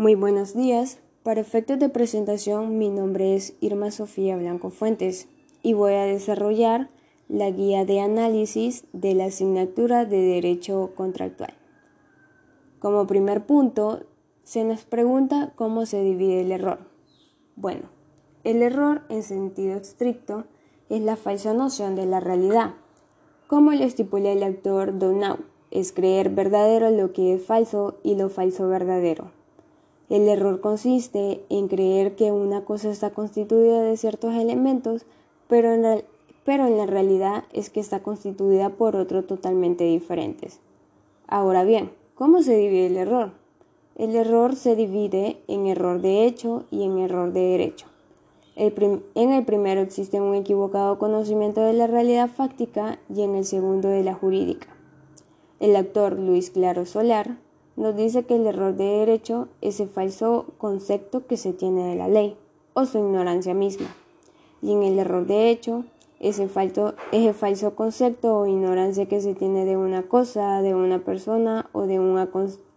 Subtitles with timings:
[0.00, 0.98] Muy buenos días.
[1.22, 5.28] Para efectos de presentación, mi nombre es Irma Sofía Blanco Fuentes
[5.62, 6.88] y voy a desarrollar
[7.28, 11.52] la guía de análisis de la asignatura de Derecho Contractual.
[12.78, 14.00] Como primer punto,
[14.42, 16.78] se nos pregunta cómo se divide el error.
[17.56, 17.90] Bueno,
[18.42, 20.44] el error en sentido estricto
[20.88, 22.72] es la falsa noción de la realidad,
[23.48, 25.40] como lo estipula el autor Donau,
[25.70, 29.38] es creer verdadero lo que es falso y lo falso verdadero.
[30.10, 35.06] El error consiste en creer que una cosa está constituida de ciertos elementos,
[35.46, 40.58] pero en, la realidad es que está constituida por otros totalmente diferentes.
[41.28, 43.30] Ahora bien, ¿cómo se divide el error?
[43.94, 47.86] El error se divide en error de hecho y en error de derecho.
[48.56, 53.88] en el primero existe un equivocado conocimiento de la realidad fáctica y en el segundo
[53.88, 54.66] de la jurídica.
[55.60, 57.36] El actor Luis Claro Solar
[57.80, 61.96] nos dice que el error de derecho es el falso concepto que se tiene de
[61.96, 62.36] la ley
[62.74, 63.86] o su ignorancia misma.
[64.60, 65.84] Y en el error de hecho
[66.20, 70.60] es el, falso, es el falso concepto o ignorancia que se tiene de una cosa,
[70.60, 72.18] de una persona o de un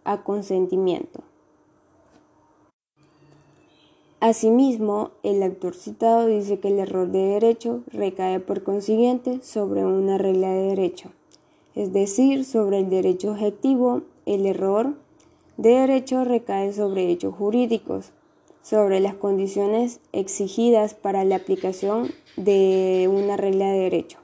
[0.04, 1.20] aconsentimiento.
[4.20, 10.16] Asimismo, el autor citado dice que el error de derecho recae por consiguiente sobre una
[10.16, 11.10] regla de derecho,
[11.74, 14.94] es decir, sobre el derecho objetivo el error
[15.56, 18.12] de derecho recae sobre hechos jurídicos,
[18.62, 24.18] sobre las condiciones exigidas para la aplicación de una regla de derecho.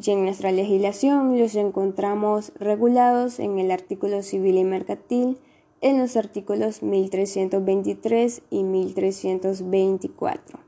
[0.00, 5.38] Y en nuestra legislación los encontramos regulados en el artículo civil y mercantil
[5.80, 10.60] en los artículos 1323 y 1324.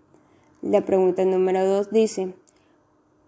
[0.60, 2.34] La pregunta número 2 dice,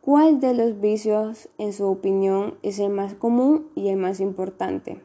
[0.01, 5.01] ¿cuál de los vicios en su opinión es el más común y el más importante?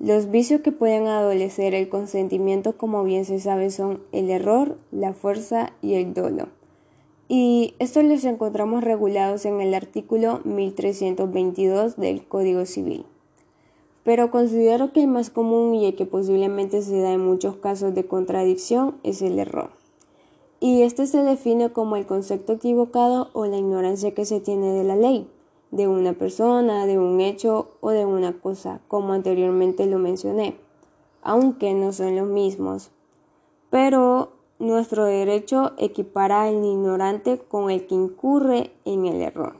[0.00, 5.12] Los vicios que pueden adolecer el consentimiento, como bien se sabe, son el error, la
[5.12, 6.48] fuerza y el dolo.
[7.28, 13.06] Y estos los encontramos regulados en el artículo 1322 del Código Civil.
[14.02, 17.94] Pero considero que el más común y el que posiblemente se da en muchos casos
[17.94, 19.70] de contradicción es el error.
[20.58, 24.84] Y este se define como el concepto equivocado o la ignorancia que se tiene de
[24.84, 25.28] la ley
[25.74, 30.56] de una persona, de un hecho o de una cosa, como anteriormente lo mencioné,
[31.20, 32.92] aunque no son los mismos.
[33.70, 34.30] Pero
[34.60, 39.56] nuestro derecho equipara al ignorante con el que incurre en el error.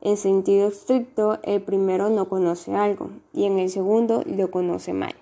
[0.00, 5.14] En sentido estricto, el primero no conoce algo y en el segundo lo conoce mal.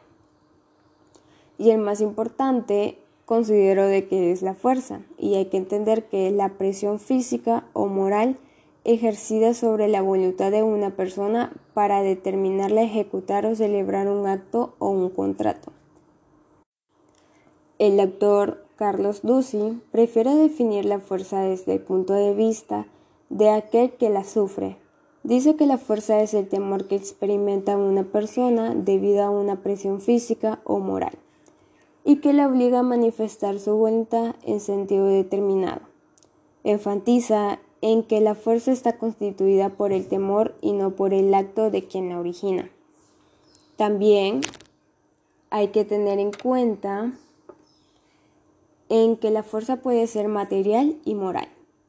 [1.58, 2.96] Y el más importante
[3.26, 7.64] considero de que es la fuerza y hay que entender que es la presión física
[7.74, 8.38] o moral
[8.84, 14.90] ejercida sobre la voluntad de una persona para determinarla ejecutar o celebrar un acto o
[14.90, 15.72] un contrato.
[17.78, 22.86] El autor Carlos Ducey prefiere definir la fuerza desde el punto de vista
[23.30, 24.76] de aquel que la sufre.
[25.22, 30.00] Dice que la fuerza es el temor que experimenta una persona debido a una presión
[30.00, 31.18] física o moral
[32.04, 35.80] y que la obliga a manifestar su voluntad en sentido determinado.
[36.62, 41.70] Enfatiza en que la fuerza está constituida por el temor y no por el acto
[41.70, 42.70] de quien la origina.
[43.76, 44.40] También
[45.50, 47.12] hay que tener en cuenta
[48.88, 51.48] en que la fuerza puede ser material y moral,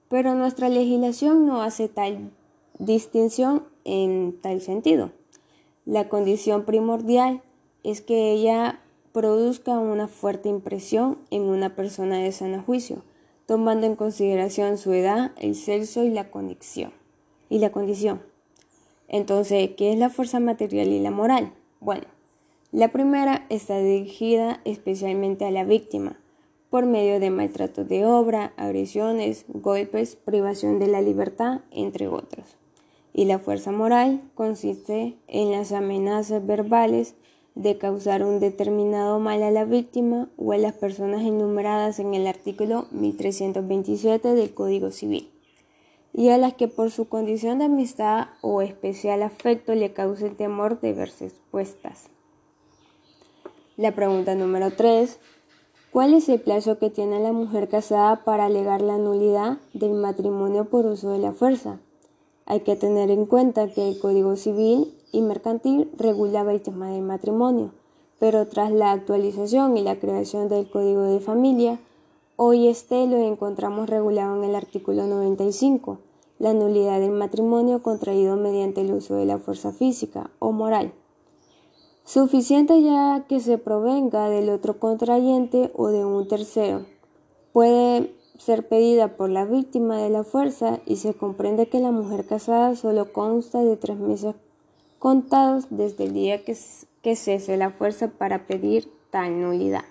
[0.10, 2.30] pero nuestra legislación no hace tal
[2.78, 5.12] distinción en tal sentido.
[5.86, 7.42] La condición primordial
[7.84, 8.82] es que ella
[9.14, 13.02] produzca una fuerte impresión en una persona de sano juicio,
[13.46, 16.92] tomando en consideración su edad, el sexo y la condición.
[17.50, 18.22] Y la condición.
[19.08, 21.54] Entonces, ¿qué es la fuerza material y la moral?
[21.80, 22.06] Bueno,
[22.72, 26.20] la primera está dirigida especialmente a la víctima,
[26.70, 32.58] por medio de maltratos de obra, agresiones, golpes, privación de la libertad, entre otros.
[33.14, 37.16] Y la fuerza moral consiste en las amenazas verbales,
[37.56, 42.28] de causar un determinado mal a la víctima o a las personas enumeradas en el
[42.28, 45.32] artículo 1327 del Código Civil,
[46.14, 50.80] y a las que por su condición de amistad o especial afecto le cause temor
[50.82, 52.10] de verse expuestas.
[53.78, 55.20] La pregunta número 3.
[55.92, 60.66] ¿Cuál es el plazo que tiene la mujer casada para alegar la nulidad del matrimonio
[60.66, 61.80] por uso de la fuerza?
[62.46, 67.02] Hay que tener en cuenta que el Código Civil y Mercantil regulaba el tema del
[67.02, 67.72] matrimonio,
[68.20, 71.80] pero tras la actualización y la creación del Código de Familia,
[72.36, 76.00] hoy este lo encontramos regulado en el artículo 95,
[76.38, 80.92] la nulidad del matrimonio contraído mediante el uso de la fuerza física o moral.
[82.04, 86.86] Suficiente ya que se provenga del otro contrayente o de un tercero.
[87.54, 92.26] Puede ser pedida por la víctima de la fuerza y se comprende que la mujer
[92.26, 94.36] casada solo consta de tres meses
[95.06, 96.58] contados desde el día que,
[97.04, 99.84] que cese la fuerza para pedir tal nulidad.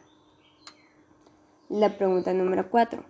[1.68, 3.04] La pregunta número 4.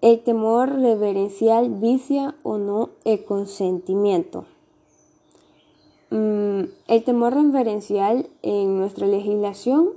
[0.00, 4.46] ¿El temor reverencial vicia o no el consentimiento?
[6.08, 9.90] Mm, el temor reverencial en nuestra legislación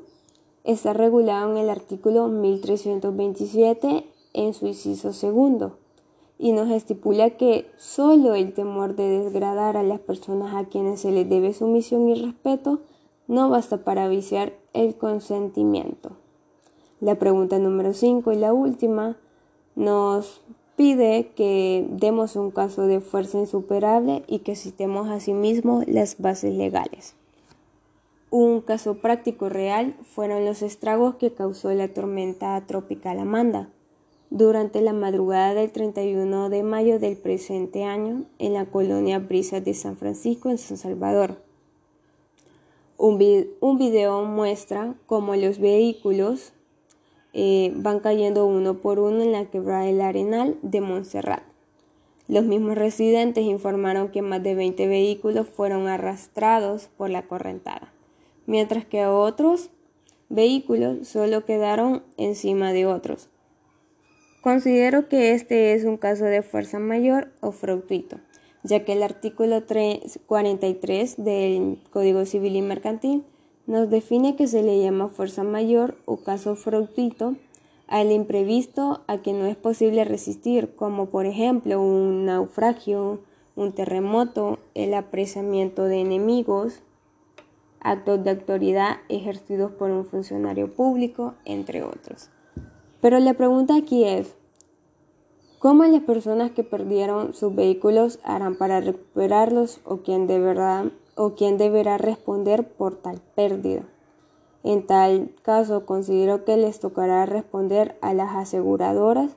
[0.66, 5.78] está regulado en el artículo 1327 en su inciso segundo
[6.38, 11.12] y nos estipula que solo el temor de desgradar a las personas a quienes se
[11.12, 12.82] les debe sumisión y respeto
[13.28, 16.12] no basta para viciar el consentimiento.
[17.00, 19.18] La pregunta número 5 y la última
[19.76, 20.42] nos
[20.76, 27.16] pide que demos un caso de fuerza insuperable y que citemos asimismo las bases legales.
[28.30, 33.70] Un caso práctico real fueron los estragos que causó la tormenta tropical Amanda
[34.30, 39.74] durante la madrugada del 31 de mayo del presente año en la colonia Brisas de
[39.74, 41.38] San Francisco en San Salvador.
[42.98, 46.54] Un, video muestra cómo los vehículos
[47.34, 51.44] eh, van cayendo uno por uno en la quebrada del Arenal de Montserrat.
[52.28, 57.94] Los mismos residentes informaron que más de 20 vehículos fueron arrastrados por la correntada,
[58.48, 59.70] mientras que otros
[60.30, 63.30] vehículos solo quedaron encima de otros.
[64.46, 68.18] Considero que este es un caso de fuerza mayor o fortuito,
[68.62, 69.64] ya que el artículo
[70.28, 73.24] 43 del Código Civil y Mercantil
[73.66, 77.34] nos define que se le llama fuerza mayor o caso fortuito
[77.88, 83.22] al imprevisto a que no es posible resistir, como por ejemplo un naufragio,
[83.56, 86.84] un terremoto, el apresamiento de enemigos,
[87.80, 92.30] actos de autoridad ejercidos por un funcionario público, entre otros.
[93.06, 94.34] Pero la pregunta aquí es,
[95.60, 101.36] ¿cómo las personas que perdieron sus vehículos harán para recuperarlos o quién de verdad o
[101.36, 103.84] quién deberá responder por tal pérdida.
[104.64, 109.36] En tal caso, considero que les tocará responder a las aseguradoras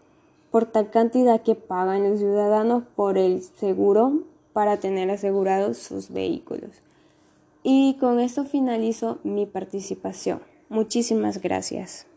[0.51, 4.23] por tal cantidad que pagan los ciudadanos por el seguro
[4.55, 6.71] para tener asegurados sus vehículos.
[7.63, 10.41] Y con esto finalizo mi participación.
[10.71, 12.08] Muchísimas gracias.